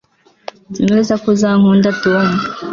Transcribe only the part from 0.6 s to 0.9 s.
nzi